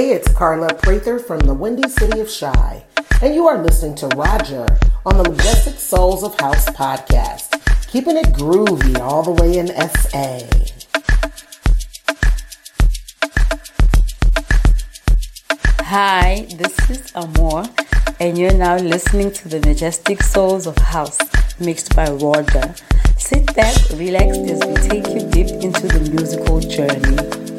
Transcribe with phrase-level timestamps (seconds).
[0.00, 2.84] Hey, it's Carla Prather from the Windy City of Chi,
[3.20, 4.66] and you are listening to Roger
[5.04, 10.40] on the Majestic Souls of House podcast, keeping it groovy all the way in SA.
[15.84, 17.64] Hi, this is Amor,
[18.20, 21.18] and you're now listening to the Majestic Souls of House,
[21.60, 22.74] mixed by Roger.
[23.18, 27.49] Sit back, relax as we take you deep into the musical journey.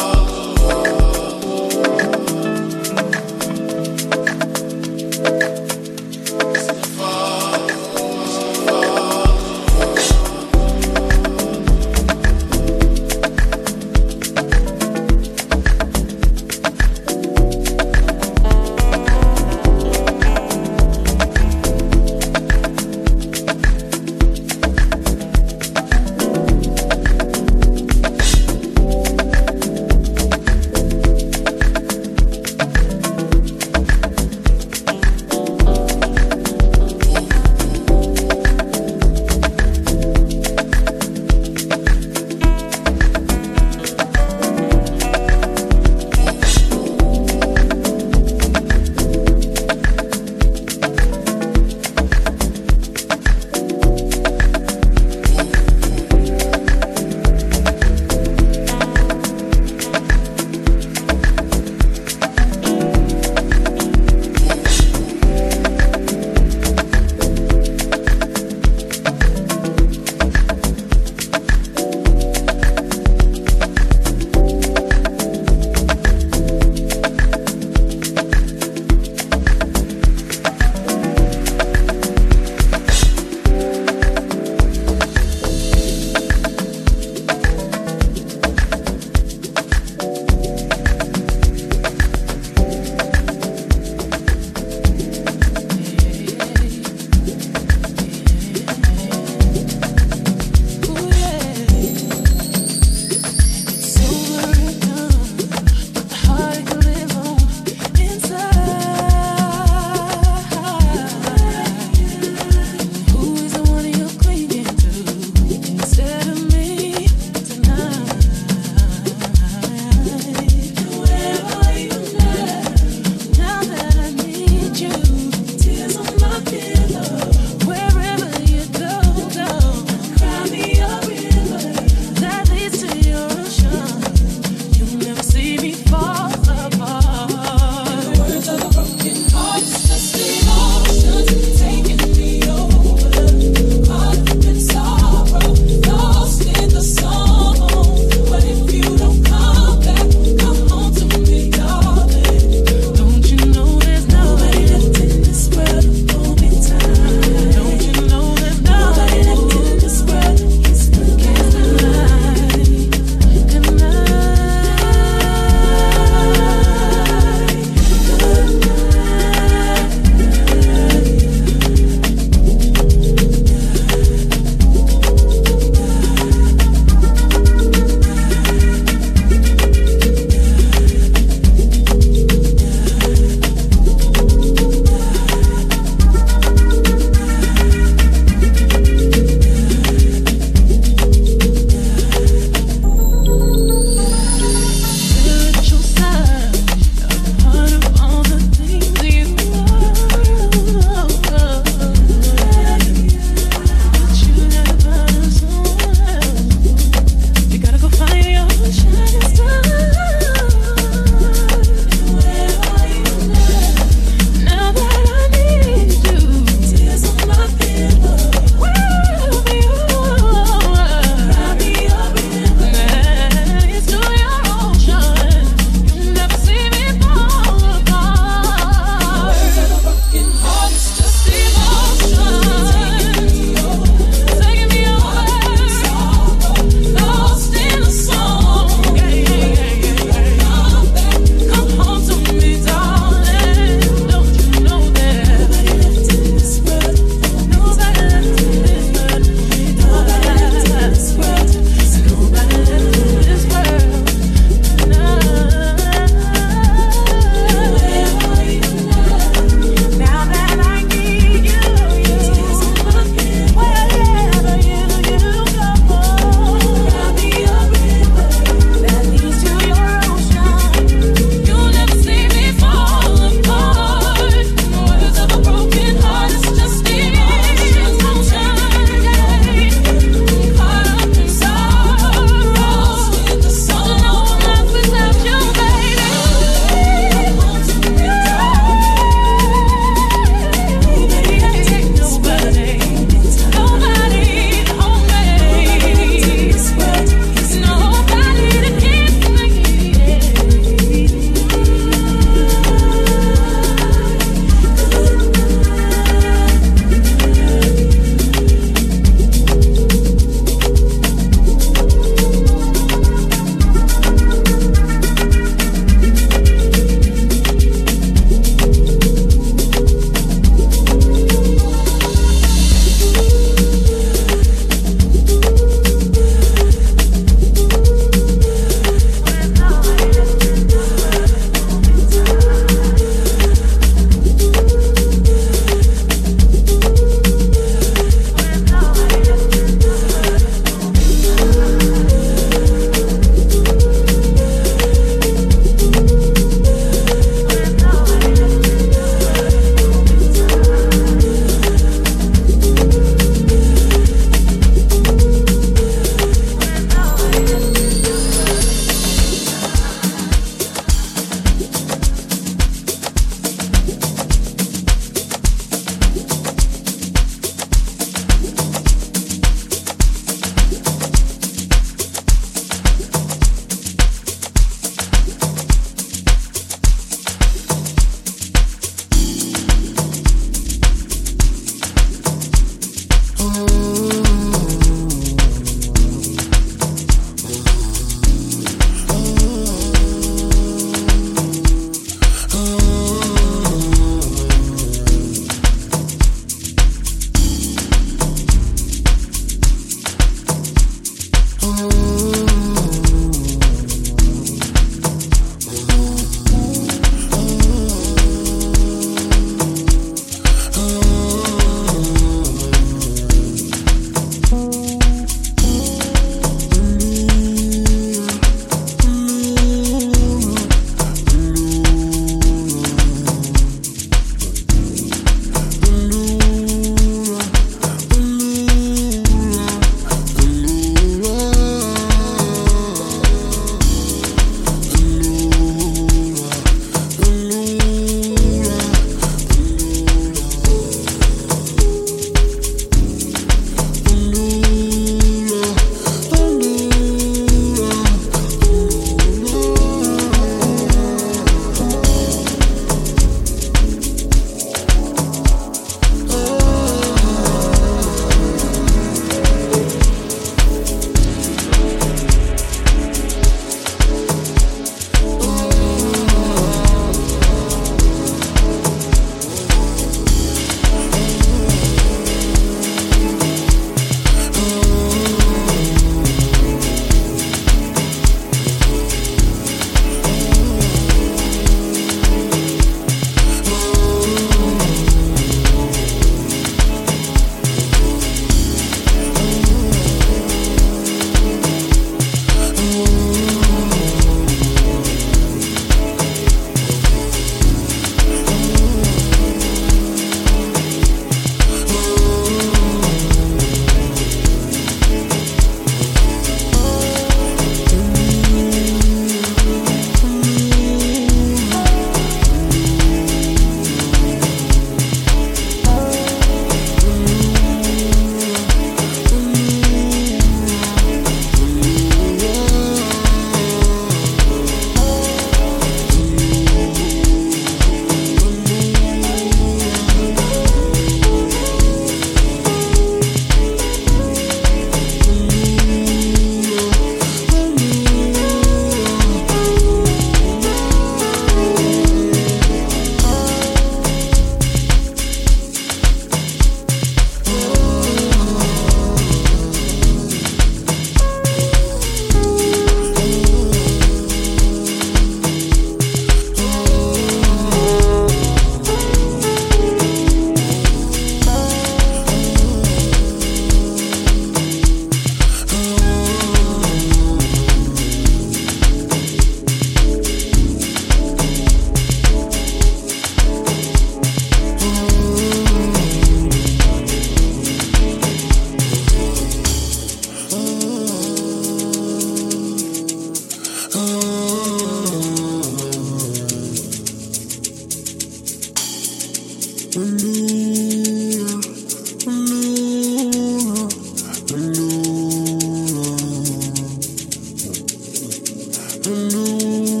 [599.01, 600.00] The lose.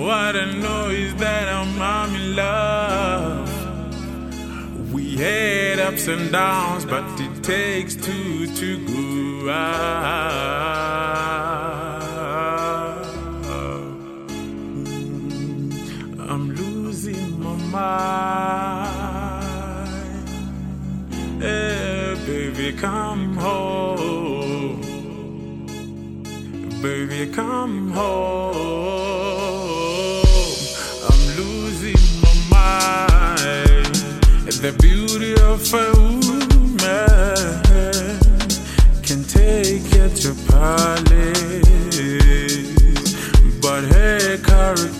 [0.00, 3.50] What I know is that I'm, in love.
[4.94, 9.90] We had ups and downs, but it takes two to go out.
[16.30, 18.22] I'm losing my mind.
[21.42, 24.80] Hey, baby, come home.
[26.80, 29.09] Baby, come home.
[34.50, 36.40] The beauty of a woman
[39.00, 41.62] can take you to palace,
[43.62, 44.99] but her character.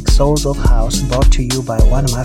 [0.00, 2.24] Souls of House brought to you by one of my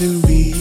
[0.00, 0.59] to be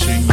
[0.00, 0.29] Hey,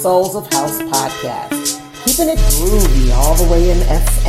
[0.00, 4.19] Souls of House podcast, keeping it groovy all the way in SA.